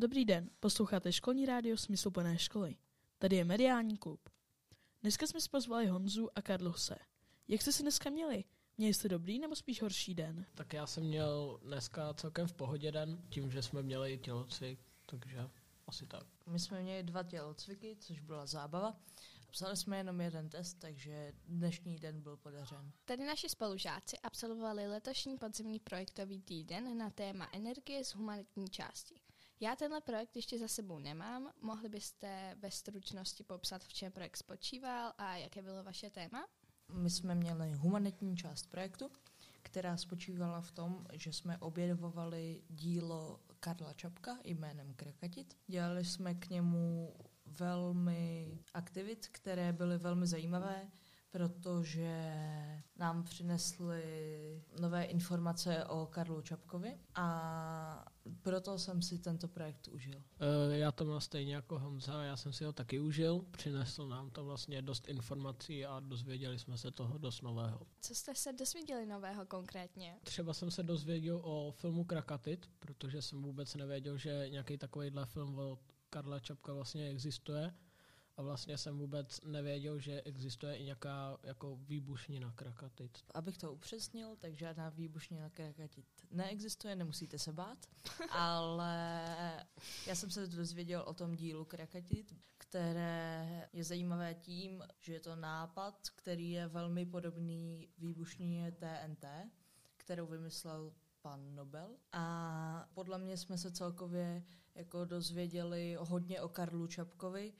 Dobrý 0.00 0.24
den, 0.24 0.50
posloucháte 0.60 1.12
školní 1.12 1.46
rádio 1.46 1.76
Smysluplné 1.76 2.38
školy. 2.38 2.76
Tady 3.18 3.36
je 3.36 3.44
mediální 3.44 3.96
klub. 3.96 4.28
Dneska 5.02 5.26
jsme 5.26 5.40
si 5.40 5.48
pozvali 5.48 5.86
Honzu 5.86 6.28
a 6.34 6.42
Karlose. 6.42 6.96
Jak 7.48 7.62
jste 7.62 7.72
si 7.72 7.82
dneska 7.82 8.10
měli? 8.10 8.44
Měli 8.78 8.94
jste 8.94 9.08
dobrý 9.08 9.38
nebo 9.38 9.56
spíš 9.56 9.82
horší 9.82 10.14
den? 10.14 10.46
Tak 10.54 10.72
já 10.72 10.86
jsem 10.86 11.04
měl 11.04 11.60
dneska 11.62 12.14
celkem 12.14 12.46
v 12.46 12.52
pohodě 12.52 12.92
den, 12.92 13.22
tím, 13.28 13.50
že 13.50 13.62
jsme 13.62 13.82
měli 13.82 14.18
tělocvik, 14.18 14.80
takže 15.06 15.48
asi 15.86 16.06
tak. 16.06 16.26
My 16.46 16.58
jsme 16.58 16.82
měli 16.82 17.02
dva 17.02 17.22
tělocviky, 17.22 17.96
což 18.00 18.20
byla 18.20 18.46
zábava. 18.46 19.00
Psali 19.50 19.76
jsme 19.76 19.96
jenom 19.96 20.20
jeden 20.20 20.48
test, 20.48 20.74
takže 20.74 21.32
dnešní 21.48 21.98
den 21.98 22.20
byl 22.20 22.36
podařen. 22.36 22.92
Tady 23.04 23.24
naši 23.24 23.48
spolužáci 23.48 24.18
absolvovali 24.18 24.88
letošní 24.88 25.38
podzimní 25.38 25.80
projektový 25.80 26.42
týden 26.42 26.98
na 26.98 27.10
téma 27.10 27.48
energie 27.52 28.04
z 28.04 28.14
humanitní 28.14 28.68
části. 28.68 29.20
Já 29.62 29.76
tenhle 29.76 30.00
projekt 30.00 30.36
ještě 30.36 30.58
za 30.58 30.68
sebou 30.68 30.98
nemám. 30.98 31.52
Mohli 31.60 31.88
byste 31.88 32.56
ve 32.58 32.70
stručnosti 32.70 33.44
popsat, 33.44 33.84
v 33.84 33.92
čem 33.92 34.12
projekt 34.12 34.36
spočíval 34.36 35.12
a 35.18 35.36
jaké 35.36 35.62
bylo 35.62 35.84
vaše 35.84 36.10
téma? 36.10 36.46
My 36.92 37.10
jsme 37.10 37.34
měli 37.34 37.72
humanitní 37.72 38.36
část 38.36 38.66
projektu, 38.66 39.10
která 39.62 39.96
spočívala 39.96 40.60
v 40.60 40.70
tom, 40.70 41.06
že 41.12 41.32
jsme 41.32 41.58
objevovali 41.58 42.62
dílo 42.68 43.40
Karla 43.60 43.92
Čapka 43.92 44.38
jménem 44.44 44.94
Krakatit. 44.94 45.56
Dělali 45.66 46.04
jsme 46.04 46.34
k 46.34 46.50
němu 46.50 47.14
velmi 47.46 48.58
aktivit, 48.74 49.28
které 49.28 49.72
byly 49.72 49.98
velmi 49.98 50.26
zajímavé, 50.26 50.90
protože 51.30 52.34
nám 52.96 53.24
přinesly 53.24 54.04
nové 54.80 55.04
informace 55.04 55.84
o 55.84 56.06
Karlu 56.06 56.42
Čapkovi 56.42 56.98
a 57.14 58.09
proto 58.42 58.78
jsem 58.78 59.02
si 59.02 59.18
tento 59.18 59.48
projekt 59.48 59.88
užil. 59.88 60.22
E, 60.70 60.78
já 60.78 60.92
to 60.92 61.04
mám 61.04 61.20
stejně 61.20 61.54
jako 61.54 61.78
Honza, 61.78 62.22
já 62.22 62.36
jsem 62.36 62.52
si 62.52 62.64
ho 62.64 62.72
taky 62.72 63.00
užil, 63.00 63.44
přinesl 63.50 64.08
nám 64.08 64.30
to 64.30 64.44
vlastně 64.44 64.82
dost 64.82 65.08
informací 65.08 65.86
a 65.86 66.00
dozvěděli 66.00 66.58
jsme 66.58 66.78
se 66.78 66.90
toho 66.90 67.18
dost 67.18 67.42
nového. 67.42 67.86
Co 68.00 68.14
jste 68.14 68.34
se 68.34 68.52
dozvěděli 68.52 69.06
nového 69.06 69.46
konkrétně? 69.46 70.16
Třeba 70.24 70.54
jsem 70.54 70.70
se 70.70 70.82
dozvěděl 70.82 71.40
o 71.44 71.72
filmu 71.72 72.04
Krakatit, 72.04 72.70
protože 72.78 73.22
jsem 73.22 73.42
vůbec 73.42 73.74
nevěděl, 73.74 74.18
že 74.18 74.46
nějaký 74.48 74.78
takovýhle 74.78 75.26
film 75.26 75.58
od 75.58 75.80
Karla 76.10 76.40
Čapka 76.40 76.72
vlastně 76.72 77.08
existuje 77.08 77.74
a 78.40 78.42
vlastně 78.42 78.78
jsem 78.78 78.98
vůbec 78.98 79.40
nevěděl, 79.40 79.98
že 79.98 80.22
existuje 80.22 80.76
i 80.76 80.84
nějaká 80.84 81.38
jako 81.42 81.76
výbušnina 81.76 82.52
krakatit. 82.52 83.18
Abych 83.34 83.58
to 83.58 83.72
upřesnil, 83.72 84.36
tak 84.36 84.54
žádná 84.54 84.88
výbušnina 84.88 85.50
krakatit 85.50 86.06
neexistuje, 86.30 86.96
nemusíte 86.96 87.38
se 87.38 87.52
bát, 87.52 87.78
ale 88.30 89.24
já 90.06 90.14
jsem 90.14 90.30
se 90.30 90.46
dozvěděl 90.46 91.02
o 91.06 91.14
tom 91.14 91.36
dílu 91.36 91.64
krakatit, 91.64 92.34
které 92.58 93.68
je 93.72 93.84
zajímavé 93.84 94.34
tím, 94.34 94.82
že 95.00 95.12
je 95.12 95.20
to 95.20 95.36
nápad, 95.36 96.08
který 96.16 96.50
je 96.50 96.68
velmi 96.68 97.06
podobný 97.06 97.88
výbušnině 97.98 98.72
TNT, 98.72 99.24
kterou 99.96 100.26
vymyslel 100.26 100.92
pan 101.22 101.54
Nobel. 101.54 101.96
A 102.12 102.88
podle 102.94 103.18
mě 103.18 103.36
jsme 103.36 103.58
se 103.58 103.70
celkově 103.70 104.44
jako 104.74 105.04
dozvěděli 105.04 105.96
hodně 106.00 106.40
o 106.40 106.48
Karlu 106.48 106.86
Čapkovi, 106.86 107.52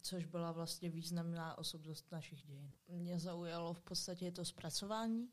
což 0.00 0.24
byla 0.24 0.52
vlastně 0.52 0.90
významná 0.90 1.58
osobnost 1.58 2.12
našich 2.12 2.42
dějin. 2.42 2.70
Mě 2.88 3.18
zaujalo 3.18 3.74
v 3.74 3.80
podstatě 3.80 4.30
to 4.32 4.44
zpracování, 4.44 5.28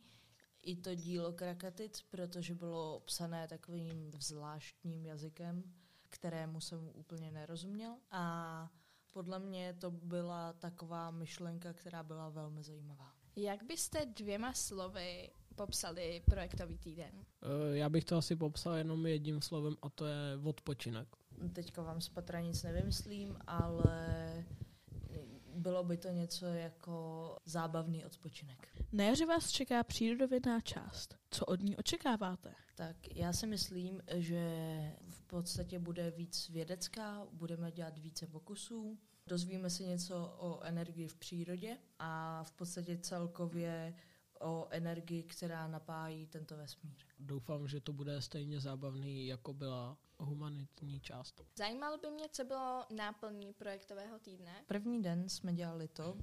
i 0.64 0.76
to 0.76 0.96
dílo 0.96 1.34
Krakatic, 1.34 2.02
protože 2.02 2.56
bylo 2.56 3.00
psané 3.00 3.48
takovým 3.48 4.12
zvláštním 4.20 5.06
jazykem, 5.06 5.63
kterému 6.09 6.62
jsem 6.62 6.90
úplně 6.94 7.31
nerozuměl. 7.31 7.96
A 8.12 8.69
podle 9.12 9.40
mě 9.40 9.74
to 9.74 9.92
byla 9.92 10.53
taková 10.53 11.12
myšlenka, 11.12 11.74
která 11.74 12.03
byla 12.03 12.30
velmi 12.30 12.63
zajímavá. 12.63 13.12
Jak 13.36 13.63
byste 13.63 14.06
dvěma 14.06 14.53
slovy 14.53 15.31
popsali 15.56 16.22
projektový 16.25 16.78
týden? 16.78 17.25
E, 17.42 17.78
já 17.78 17.90
bych 17.90 18.06
to 18.06 18.18
asi 18.18 18.36
popsal 18.36 18.74
jenom 18.74 19.06
jedním 19.06 19.42
slovem 19.42 19.75
a 19.81 19.90
to 19.90 20.06
je 20.06 20.38
odpočinek. 20.44 21.08
Teďka 21.53 21.81
vám 21.81 22.01
z 22.01 22.09
patra 22.09 22.41
nic 22.41 22.63
nevymyslím, 22.63 23.38
ale 23.47 24.45
bylo 25.55 25.83
by 25.83 25.97
to 25.97 26.09
něco 26.09 26.45
jako 26.45 27.35
zábavný 27.45 28.05
odpočinek. 28.05 28.67
Na 28.91 29.03
jaře 29.03 29.25
vás 29.25 29.51
čeká 29.51 29.83
přírodovědná 29.83 30.61
část. 30.61 31.16
Co 31.29 31.45
od 31.45 31.59
ní 31.59 31.77
očekáváte? 31.77 32.53
Tak 32.75 33.16
já 33.16 33.33
si 33.33 33.47
myslím, 33.47 34.01
že 34.16 34.41
v 35.09 35.21
podstatě 35.21 35.79
bude 35.79 36.11
víc 36.11 36.49
vědecká, 36.49 37.27
budeme 37.31 37.71
dělat 37.71 37.97
více 37.97 38.27
pokusů, 38.27 39.00
dozvíme 39.27 39.69
se 39.69 39.83
něco 39.83 40.35
o 40.38 40.61
energii 40.63 41.07
v 41.07 41.15
přírodě 41.15 41.77
a 42.00 42.44
v 42.44 42.51
podstatě 42.51 42.97
celkově 42.97 43.94
o 44.44 44.68
energii, 44.70 45.24
která 45.24 45.68
napájí 45.68 46.28
tento 46.28 46.58
vesmír. 46.58 46.98
Doufám, 47.20 47.68
že 47.68 47.81
to 47.81 47.94
bude 47.94 48.22
stejně 48.22 48.59
zábavný, 48.59 49.28
jako 49.28 49.54
byla 49.54 49.98
humanitní 50.18 51.00
část. 51.00 51.42
Zajímalo 51.56 51.98
by 51.98 52.09
mě, 52.09 52.26
co 52.31 52.44
bylo 52.44 52.86
náplní 52.96 53.54
projektového 53.54 54.20
týdne. 54.20 54.64
První 54.68 55.02
den 55.02 55.30
jsme 55.30 55.54
dělali 55.54 55.88
to, 55.88 56.18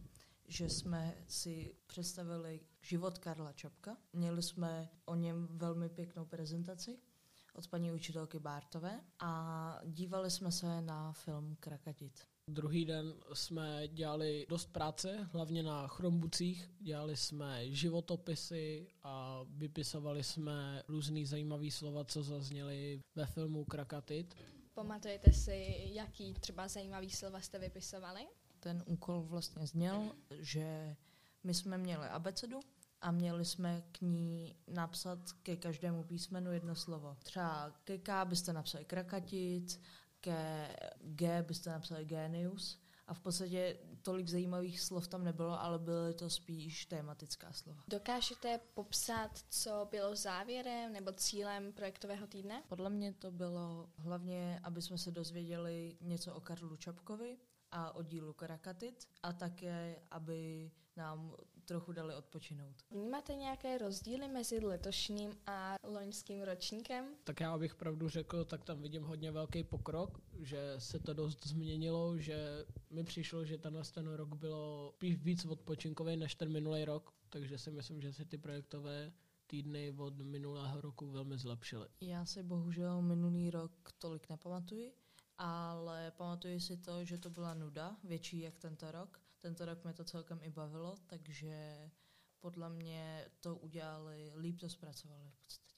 že 0.49 0.69
jsme 0.69 1.15
si 1.29 1.75
představili 1.87 2.61
život 2.81 3.19
Karla 3.19 3.53
Čapka. 3.53 3.97
Měli 4.13 4.43
jsme 4.43 4.91
o 5.05 5.15
něm 5.15 5.49
velmi 5.51 5.89
pěknou 5.89 6.25
prezentaci 6.25 6.99
od 7.55 7.69
paní 7.69 7.93
učitelky 7.93 8.39
Bártové 8.39 9.01
a 9.19 9.81
dívali 9.85 10.31
jsme 10.31 10.53
se 10.53 10.81
na 10.81 11.13
film 11.13 11.57
Krakatit. 11.61 12.30
Druhý 12.51 12.85
den 12.85 13.15
jsme 13.33 13.89
dělali 13.89 14.47
dost 14.49 14.73
práce, 14.73 15.29
hlavně 15.33 15.63
na 15.63 15.89
chrombucích. 15.89 16.71
Dělali 16.81 17.17
jsme 17.17 17.71
životopisy 17.71 18.89
a 19.03 19.45
vypisovali 19.49 20.25
jsme 20.25 20.83
různý 20.89 21.27
zajímavý 21.27 21.71
slova, 21.71 22.05
co 22.05 22.23
zazněly 22.23 23.01
ve 23.15 23.27
filmu 23.27 23.65
Krakatit. 23.65 24.35
Pamatujete 24.75 25.33
si, 25.33 25.77
jaký 25.93 26.35
třeba 26.35 26.69
zajímavý 26.69 27.11
slova 27.11 27.41
jste 27.41 27.59
vypisovali? 27.59 28.27
Ten 28.61 28.83
úkol 28.87 29.23
vlastně 29.23 29.67
zněl, 29.67 30.13
že 30.31 30.97
my 31.45 31.55
jsme 31.55 31.79
měli 31.79 32.09
abecedu 32.09 32.61
a 33.01 33.11
měli 33.11 33.45
jsme 33.45 33.83
k 33.93 34.01
ní 34.01 34.57
napsat 34.69 35.33
ke 35.43 35.57
každému 35.57 36.05
písmenu 36.05 36.53
jedno 36.53 36.75
slovo. 36.75 37.17
Třeba 37.23 37.73
ke 37.85 37.99
K 37.99 38.25
byste 38.25 38.53
napsali 38.53 38.85
krakatic, 38.85 39.81
ke 40.21 40.69
G 41.01 41.43
byste 41.43 41.71
napsali 41.71 42.05
genius 42.05 42.81
a 43.07 43.15
v 43.15 43.21
podstatě 43.21 43.79
tolik 44.03 44.29
zajímavých 44.29 44.81
slov 44.81 45.09
tam 45.09 45.25
nebylo, 45.25 45.61
ale 45.63 45.79
byly 45.79 46.15
to 46.15 46.31
spíš 46.31 46.87
tématická 46.87 47.53
slova. 47.53 47.83
Dokážete 47.89 48.61
popsat, 48.75 49.31
co 49.49 49.89
bylo 49.91 50.17
závěrem 50.17 50.93
nebo 50.93 51.13
cílem 51.13 51.73
projektového 51.73 52.27
týdne? 52.27 52.63
Podle 52.69 52.91
mě 52.91 53.13
to 53.13 53.31
bylo 53.31 53.91
hlavně, 53.97 54.61
aby 54.63 54.83
jsme 54.83 54.99
se 54.99 55.11
dozvěděli 55.11 55.97
něco 56.01 56.35
o 56.35 56.41
Karlu 56.41 56.77
Čapkovi, 56.77 57.39
a 57.73 57.93
o 57.95 58.03
dílu 58.03 58.33
Karakatit 58.33 59.09
a 59.23 59.33
také, 59.33 60.03
aby 60.11 60.71
nám 60.97 61.37
trochu 61.65 61.93
dali 61.93 62.15
odpočinout. 62.15 62.77
Vnímáte 62.91 63.35
nějaké 63.35 63.79
rozdíly 63.79 64.29
mezi 64.29 64.59
letošním 64.59 65.39
a 65.47 65.77
loňským 65.85 66.43
ročníkem? 66.43 67.05
Tak 67.25 67.41
já 67.41 67.59
bych 67.59 67.75
pravdu 67.75 68.09
řekl, 68.09 68.45
tak 68.45 68.65
tam 68.65 68.83
vidím 68.83 69.03
hodně 69.03 69.31
velký 69.31 69.65
pokrok, 69.65 70.21
že 70.39 70.75
se 70.79 70.99
to 70.99 71.15
dost 71.15 71.47
změnilo, 71.47 72.19
že 72.19 72.67
mi 72.91 73.05
přišlo, 73.05 73.45
že 73.45 73.59
tenhle 73.59 73.83
ten 73.95 74.13
rok 74.13 74.35
bylo 74.35 74.93
spíš 74.97 75.17
víc 75.17 75.45
odpočinkový 75.45 76.17
než 76.17 76.35
ten 76.35 76.53
minulý 76.53 76.85
rok, 76.85 77.13
takže 77.29 77.59
si 77.59 77.71
myslím, 77.71 78.01
že 78.01 78.13
se 78.13 78.25
ty 78.25 78.39
projektové 78.39 79.13
týdny 79.47 79.95
od 79.99 80.21
minulého 80.21 80.81
roku 80.81 81.11
velmi 81.11 81.39
zlepšily. 81.39 81.89
Já 82.01 82.25
si 82.25 82.43
bohužel 82.43 83.03
minulý 83.03 83.51
rok 83.51 83.73
tolik 83.99 84.29
nepamatuji, 84.29 84.93
ale 85.41 86.11
pamatuju 86.11 86.61
si 86.61 86.77
to, 86.77 87.05
že 87.05 87.19
to 87.19 87.31
byla 87.31 87.55
nuda, 87.55 87.97
větší 88.05 88.41
jak 88.41 88.59
tento 88.59 88.91
rok. 88.91 89.21
Tento 89.41 89.65
rok 89.65 89.85
mě 89.85 89.93
to 89.93 90.05
celkem 90.05 90.41
i 90.43 90.51
bavilo, 90.51 90.97
takže 91.07 91.91
podle 92.41 92.69
mě 92.69 93.27
to 93.41 93.57
udělali, 93.57 94.33
líp 94.37 94.61
to 94.61 94.69
zpracovali 94.69 95.31
v 95.31 95.45
podstatě. 95.45 95.75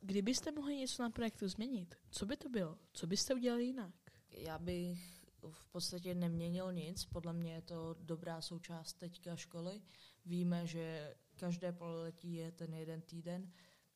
Kdybyste 0.00 0.52
mohli 0.52 0.76
něco 0.76 1.02
na 1.02 1.10
projektu 1.10 1.48
změnit, 1.48 1.94
co 2.10 2.26
by 2.26 2.36
to 2.36 2.48
bylo? 2.48 2.78
Co 2.92 3.06
byste 3.06 3.34
udělali 3.34 3.64
jinak? 3.64 3.94
Já 4.30 4.58
bych 4.58 5.24
v 5.50 5.66
podstatě 5.66 6.14
neměnil 6.14 6.72
nic. 6.72 7.04
Podle 7.04 7.32
mě 7.32 7.52
je 7.52 7.62
to 7.62 7.96
dobrá 8.00 8.40
součást 8.40 8.92
teďka 8.92 9.36
školy. 9.36 9.82
Víme, 10.24 10.66
že 10.66 11.14
každé 11.36 11.72
pololetí 11.72 12.34
je 12.34 12.52
ten 12.52 12.74
jeden 12.74 13.00
týden 13.00 13.52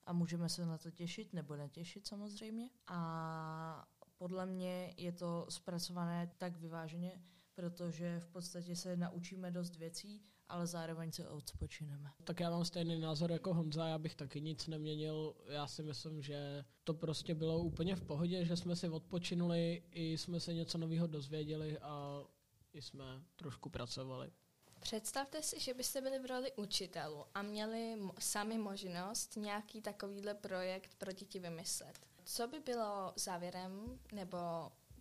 a 0.06 0.12
můžeme 0.12 0.48
se 0.48 0.66
na 0.66 0.78
to 0.78 0.90
těšit 0.90 1.32
nebo 1.32 1.56
netěšit 1.56 2.06
samozřejmě. 2.06 2.70
A 2.86 3.88
podle 4.24 4.46
mě 4.46 4.94
je 4.96 5.12
to 5.12 5.46
zpracované 5.48 6.30
tak 6.38 6.56
vyváženě, 6.56 7.22
protože 7.54 8.20
v 8.20 8.26
podstatě 8.26 8.76
se 8.76 8.96
naučíme 8.96 9.50
dost 9.50 9.76
věcí, 9.76 10.22
ale 10.48 10.66
zároveň 10.66 11.12
se 11.12 11.28
odpočineme. 11.28 12.10
Tak 12.24 12.40
já 12.40 12.50
mám 12.50 12.64
stejný 12.64 13.00
názor 13.00 13.32
jako 13.32 13.54
Honza, 13.54 13.88
já 13.88 13.98
bych 13.98 14.14
taky 14.14 14.40
nic 14.40 14.66
neměnil. 14.66 15.34
Já 15.48 15.66
si 15.66 15.82
myslím, 15.82 16.22
že 16.22 16.64
to 16.84 16.94
prostě 16.94 17.34
bylo 17.34 17.58
úplně 17.58 17.96
v 17.96 18.02
pohodě, 18.02 18.44
že 18.44 18.56
jsme 18.56 18.76
si 18.76 18.88
odpočinuli, 18.88 19.82
i 19.90 20.18
jsme 20.18 20.40
se 20.40 20.54
něco 20.54 20.78
nového 20.78 21.06
dozvěděli 21.06 21.78
a 21.78 22.24
i 22.72 22.82
jsme 22.82 23.04
trošku 23.36 23.70
pracovali. 23.70 24.32
Představte 24.80 25.42
si, 25.42 25.60
že 25.60 25.74
byste 25.74 26.00
byli 26.00 26.18
v 26.18 26.26
roli 26.26 26.52
učitelů 26.52 27.24
a 27.34 27.42
měli 27.42 27.98
sami 28.18 28.58
možnost 28.58 29.36
nějaký 29.36 29.82
takovýhle 29.82 30.34
projekt 30.34 30.94
pro 30.98 31.12
děti 31.12 31.38
vymyslet. 31.38 32.13
Co 32.24 32.48
by 32.48 32.60
bylo 32.60 33.12
závěrem 33.16 33.98
nebo 34.12 34.38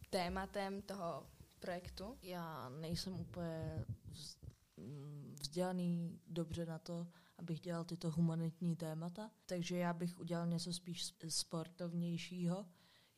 tématem 0.09 0.81
toho 0.81 1.27
projektu? 1.59 2.17
Já 2.21 2.69
nejsem 2.69 3.13
úplně 3.13 3.85
vzdělaný 5.33 6.19
dobře 6.27 6.65
na 6.65 6.79
to, 6.79 7.07
abych 7.37 7.59
dělal 7.59 7.83
tyto 7.83 8.11
humanitní 8.11 8.75
témata, 8.75 9.31
takže 9.45 9.77
já 9.77 9.93
bych 9.93 10.19
udělal 10.19 10.47
něco 10.47 10.73
spíš 10.73 11.13
sportovnějšího. 11.29 12.65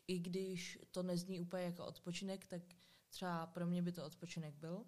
I 0.08 0.20
když 0.20 0.80
to 0.92 1.04
nezní 1.04 1.40
úplně 1.40 1.64
jako 1.64 1.86
odpočinek, 1.86 2.48
tak 2.48 2.62
třeba 3.10 3.46
pro 3.46 3.66
mě 3.68 3.82
by 3.82 3.92
to 3.92 4.06
odpočinek 4.06 4.56
byl. 4.56 4.86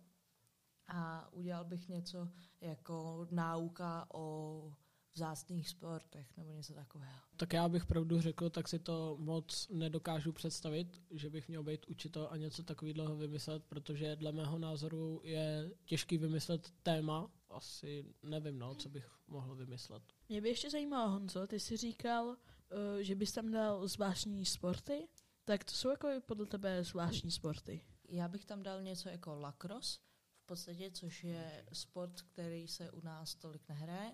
A 0.88 1.30
udělal 1.34 1.66
bych 1.66 1.90
něco 1.90 2.30
jako 2.62 3.28
náuka 3.32 4.08
o 4.14 4.74
vzácných 5.18 5.70
sportech 5.70 6.38
nebo 6.38 6.52
něco 6.52 6.74
takového. 6.74 7.20
Tak 7.38 7.54
já 7.54 7.70
bych 7.70 7.86
pravdu 7.86 8.22
řekl, 8.22 8.50
tak 8.50 8.68
si 8.68 8.80
to 8.80 9.18
moc 9.20 9.68
nedokážu 9.70 10.32
představit, 10.32 11.02
že 11.12 11.30
bych 11.30 11.48
měl 11.48 11.64
být 11.64 11.86
učitel 11.88 12.28
a 12.32 12.38
něco 12.38 12.64
takového 12.64 13.16
vymyslet, 13.16 13.64
protože 13.64 14.16
dle 14.16 14.32
mého 14.32 14.60
názoru 14.60 15.22
je 15.24 15.72
těžký 15.86 16.18
vymyslet 16.18 16.72
téma. 16.84 17.32
Asi 17.50 18.06
nevím, 18.24 18.60
no, 18.60 18.76
co 18.76 18.90
bych 18.90 19.18
mohl 19.28 19.56
vymyslet. 19.56 20.04
Mě 20.30 20.42
by 20.42 20.50
ještě 20.50 20.70
zajímalo, 20.70 21.12
Honzo, 21.12 21.48
ty 21.48 21.60
jsi 21.60 21.78
říkal, 21.78 22.36
eh, 22.72 23.04
že 23.04 23.16
bys 23.16 23.32
tam 23.32 23.52
dal 23.52 23.88
zvláštní 23.88 24.46
sporty. 24.46 25.08
Tak 25.46 25.64
to 25.64 25.72
jsou 25.72 25.90
jako 25.90 26.08
podle 26.26 26.46
tebe 26.46 26.84
zvláštní 26.84 27.32
sporty? 27.32 27.82
Já 28.10 28.28
bych 28.28 28.46
tam 28.46 28.64
dal 28.64 28.82
něco 28.82 29.10
jako 29.10 29.36
lacrosse, 29.36 30.00
v 30.44 30.46
podstatě, 30.46 30.92
což 30.92 31.24
je 31.24 31.66
sport, 31.74 32.22
který 32.22 32.68
se 32.68 32.92
u 32.92 33.02
nás 33.02 33.36
tolik 33.36 33.70
nehraje 33.70 34.12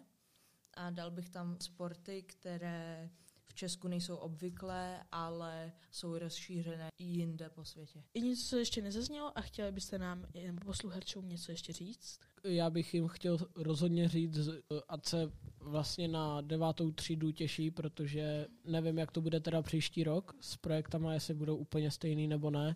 a 0.74 0.90
dal 0.90 1.12
bych 1.12 1.30
tam 1.30 1.58
sporty, 1.60 2.24
které 2.24 3.10
v 3.46 3.54
Česku 3.54 3.88
nejsou 3.88 4.16
obvyklé, 4.16 5.04
ale 5.12 5.72
jsou 5.92 6.18
rozšířené 6.18 6.90
i 7.00 7.04
jinde 7.04 7.50
po 7.50 7.66
světě. 7.66 8.04
I 8.14 8.22
něco, 8.22 8.50
co 8.50 8.58
ještě 8.58 8.82
nezaznělo 8.82 9.38
a 9.38 9.42
chtěli 9.42 9.72
byste 9.72 9.98
nám 9.98 10.26
nebo 10.44 10.60
posluchačům 10.66 11.30
něco 11.30 11.52
ještě 11.52 11.74
říct? 11.74 12.20
Já 12.44 12.70
bych 12.70 12.94
jim 12.94 13.08
chtěl 13.08 13.38
rozhodně 13.56 14.10
říct, 14.10 14.50
ať 14.90 15.06
se 15.06 15.32
vlastně 15.60 16.08
na 16.08 16.42
devátou 16.42 16.92
třídu 16.92 17.32
těší, 17.32 17.72
protože 17.72 18.48
nevím, 18.66 18.98
jak 18.98 19.12
to 19.12 19.22
bude 19.22 19.40
teda 19.40 19.62
příští 19.62 20.04
rok 20.04 20.36
s 20.42 20.58
projektama, 20.58 21.14
jestli 21.14 21.34
budou 21.34 21.56
úplně 21.56 21.92
stejný 21.92 22.28
nebo 22.28 22.50
ne, 22.50 22.76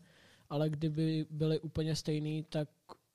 ale 0.50 0.70
kdyby 0.70 1.26
byly 1.30 1.60
úplně 1.60 1.96
stejný, 1.96 2.44
tak 2.50 2.70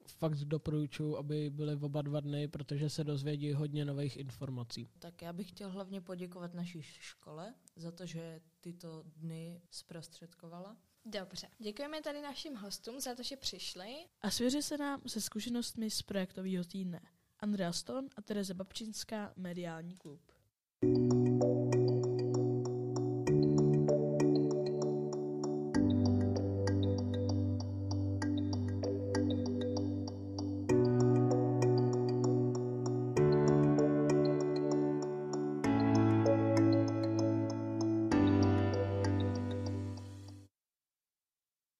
fakt 0.08 0.38
doporučuji, 0.38 1.16
aby 1.16 1.50
byly 1.50 1.74
oba 1.76 2.02
dva 2.02 2.20
dny, 2.20 2.48
protože 2.48 2.90
se 2.90 3.04
dozvědí 3.04 3.52
hodně 3.52 3.84
nových 3.84 4.16
informací. 4.16 4.88
Tak 4.98 5.22
já 5.22 5.32
bych 5.32 5.48
chtěl 5.48 5.70
hlavně 5.70 6.00
poděkovat 6.00 6.54
naší 6.54 6.82
škole 6.82 7.54
za 7.76 7.92
to, 7.92 8.06
že 8.06 8.40
tyto 8.60 9.02
dny 9.16 9.62
zprostředkovala. 9.70 10.76
Dobře, 11.04 11.48
děkujeme 11.58 12.02
tady 12.02 12.22
našim 12.22 12.54
hostům 12.56 13.00
za 13.00 13.14
to, 13.14 13.22
že 13.22 13.36
přišli. 13.36 13.86
A 14.20 14.30
svěří 14.30 14.62
se 14.62 14.78
nám 14.78 15.02
se 15.06 15.20
zkušenostmi 15.20 15.90
z 15.90 16.02
projektového 16.02 16.64
týdne. 16.64 17.00
Andrea 17.40 17.72
Ston 17.72 18.08
a 18.16 18.22
Tereza 18.22 18.54
Babčinská, 18.54 19.32
Mediální 19.36 19.96
klub. 19.96 20.20
thank 20.82 21.42
you 21.42 21.51